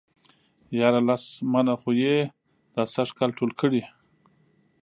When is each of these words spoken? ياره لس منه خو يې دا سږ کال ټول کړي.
ياره 0.79 1.01
لس 1.07 1.23
منه 1.51 1.73
خو 1.81 1.89
يې 2.03 2.15
دا 2.73 2.83
سږ 2.93 3.09
کال 3.17 3.29
ټول 3.37 3.51
کړي. 3.59 3.83